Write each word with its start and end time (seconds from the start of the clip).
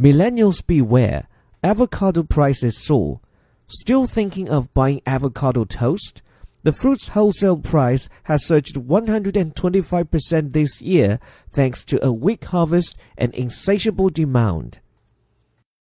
Millennials 0.00 0.64
beware. 0.64 1.26
Avocado 1.64 2.22
prices 2.22 2.78
soar. 2.78 3.20
Still 3.66 4.06
thinking 4.06 4.48
of 4.48 4.72
buying 4.72 5.02
avocado 5.04 5.64
toast? 5.64 6.22
The 6.62 6.72
fruit's 6.72 7.08
wholesale 7.08 7.58
price 7.58 8.08
has 8.24 8.46
surged 8.46 8.76
125% 8.76 10.52
this 10.52 10.80
year 10.80 11.18
thanks 11.50 11.84
to 11.86 12.04
a 12.04 12.12
weak 12.12 12.44
harvest 12.44 12.96
and 13.16 13.34
insatiable 13.34 14.08
demand. 14.08 14.78